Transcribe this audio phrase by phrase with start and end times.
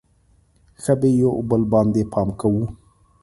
[0.81, 2.63] ښه به یو بل باندې پام کوو.